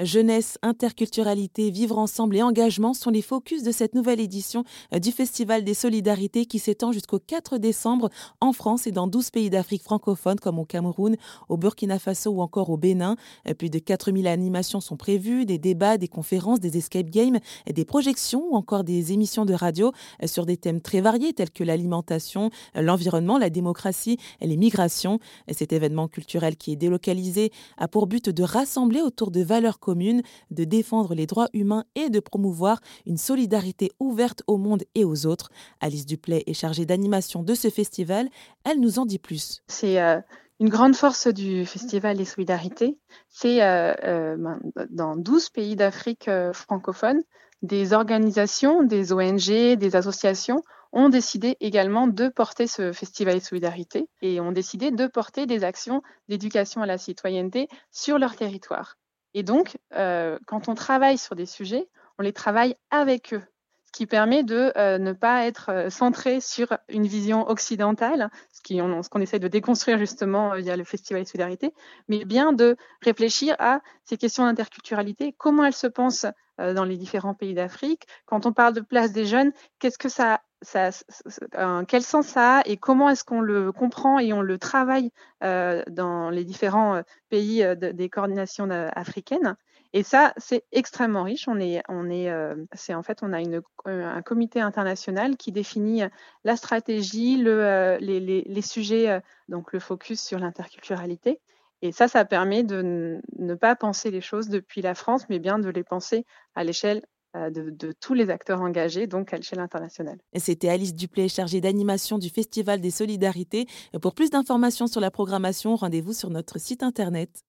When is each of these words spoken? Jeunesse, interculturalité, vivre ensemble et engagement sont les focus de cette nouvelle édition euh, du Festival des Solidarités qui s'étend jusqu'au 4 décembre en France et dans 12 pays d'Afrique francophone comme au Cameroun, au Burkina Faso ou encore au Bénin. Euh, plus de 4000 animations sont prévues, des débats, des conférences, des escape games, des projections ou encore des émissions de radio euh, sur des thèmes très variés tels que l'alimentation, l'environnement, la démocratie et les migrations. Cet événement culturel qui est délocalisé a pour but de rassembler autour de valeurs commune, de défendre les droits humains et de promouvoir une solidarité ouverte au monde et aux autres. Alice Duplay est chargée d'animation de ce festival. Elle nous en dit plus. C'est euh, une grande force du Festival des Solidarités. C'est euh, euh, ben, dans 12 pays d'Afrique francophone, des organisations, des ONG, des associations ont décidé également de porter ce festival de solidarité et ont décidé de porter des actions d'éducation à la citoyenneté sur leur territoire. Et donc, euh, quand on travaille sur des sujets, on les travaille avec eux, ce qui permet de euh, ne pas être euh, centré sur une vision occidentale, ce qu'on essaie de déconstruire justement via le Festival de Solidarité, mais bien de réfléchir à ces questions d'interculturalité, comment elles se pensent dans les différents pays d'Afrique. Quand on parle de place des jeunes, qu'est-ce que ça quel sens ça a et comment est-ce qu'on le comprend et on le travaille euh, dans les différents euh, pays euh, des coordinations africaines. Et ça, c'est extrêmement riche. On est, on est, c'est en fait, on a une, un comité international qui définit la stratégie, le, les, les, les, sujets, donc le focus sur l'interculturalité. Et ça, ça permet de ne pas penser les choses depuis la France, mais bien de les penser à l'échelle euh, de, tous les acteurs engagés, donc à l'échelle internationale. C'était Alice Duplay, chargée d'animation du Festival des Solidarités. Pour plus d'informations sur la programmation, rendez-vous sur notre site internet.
Jeunesse, 0.00 0.58
interculturalité, 0.62 1.70
vivre 1.70 1.98
ensemble 1.98 2.36
et 2.36 2.42
engagement 2.42 2.94
sont 2.94 3.10
les 3.10 3.22
focus 3.22 3.62
de 3.62 3.70
cette 3.70 3.94
nouvelle 3.94 4.18
édition 4.18 4.64
euh, 4.92 4.98
du 4.98 5.12
Festival 5.12 5.62
des 5.62 5.74
Solidarités 5.74 6.46
qui 6.46 6.58
s'étend 6.58 6.90
jusqu'au 6.90 7.20
4 7.20 7.58
décembre 7.58 8.10
en 8.40 8.52
France 8.52 8.88
et 8.88 8.90
dans 8.90 9.06
12 9.06 9.30
pays 9.30 9.50
d'Afrique 9.50 9.84
francophone 9.84 10.40
comme 10.40 10.58
au 10.58 10.64
Cameroun, 10.64 11.16
au 11.48 11.56
Burkina 11.56 12.00
Faso 12.00 12.32
ou 12.32 12.40
encore 12.40 12.70
au 12.70 12.76
Bénin. 12.76 13.14
Euh, 13.48 13.54
plus 13.54 13.70
de 13.70 13.78
4000 13.78 14.26
animations 14.26 14.80
sont 14.80 14.96
prévues, 14.96 15.46
des 15.46 15.58
débats, 15.58 15.96
des 15.96 16.08
conférences, 16.08 16.58
des 16.58 16.76
escape 16.76 17.06
games, 17.06 17.38
des 17.72 17.84
projections 17.84 18.48
ou 18.50 18.56
encore 18.56 18.82
des 18.82 19.12
émissions 19.12 19.44
de 19.44 19.54
radio 19.54 19.92
euh, 20.24 20.26
sur 20.26 20.44
des 20.44 20.56
thèmes 20.56 20.80
très 20.80 21.02
variés 21.02 21.34
tels 21.34 21.52
que 21.52 21.62
l'alimentation, 21.62 22.50
l'environnement, 22.74 23.38
la 23.38 23.48
démocratie 23.48 24.18
et 24.40 24.48
les 24.48 24.56
migrations. 24.56 25.20
Cet 25.52 25.72
événement 25.72 26.08
culturel 26.08 26.56
qui 26.56 26.72
est 26.72 26.76
délocalisé 26.76 27.52
a 27.78 27.86
pour 27.86 28.08
but 28.08 28.28
de 28.28 28.42
rassembler 28.42 29.00
autour 29.00 29.30
de 29.30 29.40
valeurs 29.42 29.78
commune, 29.84 30.22
de 30.50 30.64
défendre 30.64 31.14
les 31.14 31.26
droits 31.26 31.48
humains 31.52 31.84
et 31.94 32.10
de 32.10 32.18
promouvoir 32.18 32.80
une 33.06 33.18
solidarité 33.18 33.92
ouverte 34.00 34.42
au 34.46 34.56
monde 34.56 34.82
et 34.94 35.04
aux 35.04 35.26
autres. 35.26 35.50
Alice 35.80 36.06
Duplay 36.06 36.42
est 36.46 36.54
chargée 36.54 36.86
d'animation 36.86 37.42
de 37.42 37.54
ce 37.54 37.68
festival. 37.68 38.28
Elle 38.64 38.80
nous 38.80 38.98
en 38.98 39.06
dit 39.06 39.18
plus. 39.18 39.62
C'est 39.68 40.00
euh, 40.00 40.20
une 40.60 40.70
grande 40.70 40.96
force 40.96 41.28
du 41.28 41.66
Festival 41.66 42.16
des 42.16 42.24
Solidarités. 42.24 42.98
C'est 43.28 43.62
euh, 43.62 43.94
euh, 44.04 44.36
ben, 44.36 44.58
dans 44.90 45.16
12 45.16 45.50
pays 45.50 45.76
d'Afrique 45.76 46.30
francophone, 46.52 47.22
des 47.62 47.92
organisations, 47.92 48.82
des 48.82 49.12
ONG, 49.12 49.76
des 49.76 49.96
associations 49.96 50.62
ont 50.94 51.08
décidé 51.08 51.56
également 51.60 52.06
de 52.06 52.28
porter 52.28 52.68
ce 52.68 52.92
festival 52.92 53.34
de 53.34 53.44
solidarité 53.44 54.08
et 54.22 54.40
ont 54.40 54.52
décidé 54.52 54.92
de 54.92 55.06
porter 55.08 55.44
des 55.44 55.64
actions 55.64 56.02
d'éducation 56.28 56.82
à 56.82 56.86
la 56.86 56.98
citoyenneté 56.98 57.68
sur 57.90 58.18
leur 58.18 58.36
territoire. 58.36 58.96
Et 59.34 59.42
donc, 59.42 59.76
euh, 59.94 60.38
quand 60.46 60.68
on 60.68 60.74
travaille 60.74 61.18
sur 61.18 61.34
des 61.34 61.46
sujets, 61.46 61.88
on 62.18 62.22
les 62.22 62.32
travaille 62.32 62.76
avec 62.90 63.34
eux, 63.34 63.42
ce 63.84 63.92
qui 63.92 64.06
permet 64.06 64.44
de 64.44 64.72
euh, 64.76 64.98
ne 64.98 65.12
pas 65.12 65.44
être 65.44 65.70
euh, 65.70 65.90
centré 65.90 66.40
sur 66.40 66.68
une 66.88 67.06
vision 67.06 67.48
occidentale, 67.48 68.30
ce 68.52 69.08
qu'on 69.08 69.20
essaie 69.20 69.40
de 69.40 69.48
déconstruire 69.48 69.98
justement 69.98 70.54
via 70.54 70.76
le 70.76 70.84
Festival 70.84 71.24
de 71.24 71.28
Solidarité, 71.28 71.74
mais 72.08 72.24
bien 72.24 72.52
de 72.52 72.76
réfléchir 73.02 73.56
à 73.58 73.80
ces 74.04 74.16
questions 74.16 74.44
d'interculturalité, 74.44 75.34
comment 75.36 75.64
elles 75.64 75.74
se 75.74 75.88
pensent 75.88 76.26
dans 76.56 76.84
les 76.84 76.96
différents 76.96 77.34
pays 77.34 77.52
d'Afrique. 77.52 78.04
Quand 78.26 78.46
on 78.46 78.52
parle 78.52 78.74
de 78.74 78.80
place 78.80 79.10
des 79.10 79.26
jeunes, 79.26 79.50
qu'est-ce 79.80 79.98
que 79.98 80.08
ça 80.08 80.40
quel 81.88 82.02
sens 82.02 82.26
ça 82.26 82.58
a 82.58 82.62
et 82.66 82.76
comment 82.76 83.08
est-ce 83.08 83.24
qu'on 83.24 83.40
le 83.40 83.72
comprend 83.72 84.18
et 84.18 84.32
on 84.32 84.42
le 84.42 84.58
travaille 84.58 85.10
euh, 85.42 85.82
dans 85.88 86.30
les 86.30 86.44
différents 86.44 86.96
euh, 86.96 87.02
pays 87.28 87.62
euh, 87.62 87.74
des 87.74 88.08
coordinations 88.08 88.68
africaines. 88.70 89.56
Et 89.92 90.02
ça, 90.02 90.32
c'est 90.36 90.64
extrêmement 90.72 91.22
riche. 91.22 91.46
On 91.46 91.60
est, 91.60 91.82
on 91.88 92.10
est, 92.10 92.28
c'est 92.72 92.94
en 92.94 93.04
fait, 93.04 93.20
on 93.22 93.32
a 93.32 93.40
une, 93.40 93.62
un 93.84 94.22
comité 94.22 94.60
international 94.60 95.36
qui 95.36 95.52
définit 95.52 96.02
la 96.42 96.56
stratégie, 96.56 97.36
le, 97.36 97.96
les, 98.00 98.18
les, 98.18 98.42
les, 98.42 98.62
sujets, 98.62 99.22
donc 99.48 99.72
le 99.72 99.78
focus 99.78 100.20
sur 100.20 100.40
l'interculturalité. 100.40 101.40
Et 101.80 101.92
ça, 101.92 102.08
ça 102.08 102.24
permet 102.24 102.64
de 102.64 103.20
ne 103.38 103.54
pas 103.54 103.76
penser 103.76 104.10
les 104.10 104.20
choses 104.20 104.48
depuis 104.48 104.82
la 104.82 104.96
France, 104.96 105.28
mais 105.28 105.38
bien 105.38 105.60
de 105.60 105.68
les 105.68 105.84
penser 105.84 106.26
à 106.56 106.64
l'échelle 106.64 107.02
euh, 107.36 107.50
de, 107.50 107.92
tous 108.00 108.14
les 108.14 108.30
acteurs 108.30 108.60
engagés, 108.60 109.06
donc 109.06 109.32
à 109.32 109.36
l'échelle 109.36 109.60
internationale. 109.60 110.18
C'était 110.36 110.68
Alice 110.68 110.94
Duplay, 110.94 111.28
chargée 111.28 111.60
d'animation 111.60 112.18
du 112.18 112.28
Festival 112.28 112.80
des 112.80 112.90
Solidarités. 112.90 113.66
Pour 114.00 114.14
plus 114.14 114.30
d'informations 114.30 114.86
sur 114.86 115.00
la 115.00 115.10
programmation, 115.10 115.76
rendez-vous 115.76 116.12
sur 116.12 116.30
notre 116.30 116.58
site 116.58 116.82
internet. 116.82 117.44